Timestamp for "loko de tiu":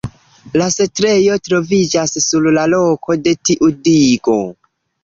2.73-3.73